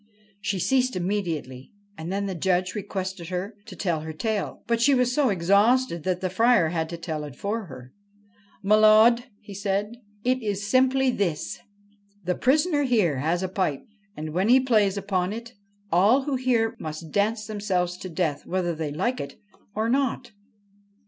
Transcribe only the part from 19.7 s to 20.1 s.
or